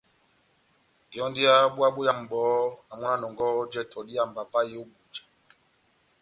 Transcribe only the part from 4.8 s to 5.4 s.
ó Ebunja.